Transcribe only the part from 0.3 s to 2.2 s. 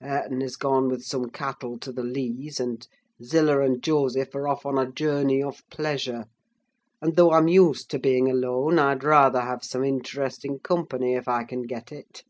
is gone with some cattle to the